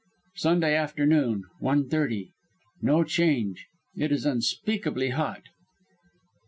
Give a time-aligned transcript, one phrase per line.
[0.33, 2.31] "Sunday afternoon, one thirty.
[2.81, 3.67] No change.
[3.95, 5.43] It is unspeakably hot.